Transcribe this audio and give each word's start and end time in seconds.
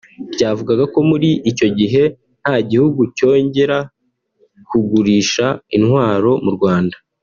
ryavugaga 0.33 0.83
ko 0.93 0.99
muri 1.09 1.29
icyo 1.51 1.67
gihe 1.79 2.03
nta 2.41 2.55
gihugu 2.69 3.01
cyongera 3.17 3.77
kugurisha 4.69 5.45
intwaro 5.75 6.31
mu 6.45 6.51
Rwanda 6.57 6.95